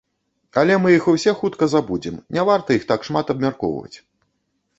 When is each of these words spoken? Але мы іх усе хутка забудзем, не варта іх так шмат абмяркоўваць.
Але 0.61 0.77
мы 0.85 0.89
іх 0.93 1.05
усе 1.11 1.33
хутка 1.41 1.63
забудзем, 1.75 2.17
не 2.39 2.47
варта 2.49 2.69
іх 2.79 2.83
так 2.93 3.07
шмат 3.11 3.25
абмяркоўваць. 3.37 3.97